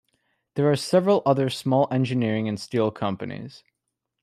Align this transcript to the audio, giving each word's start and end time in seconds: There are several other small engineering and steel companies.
There 0.55 0.67
are 0.71 0.75
several 0.75 1.21
other 1.27 1.47
small 1.51 1.87
engineering 1.91 2.49
and 2.49 2.59
steel 2.59 2.89
companies. 2.89 3.63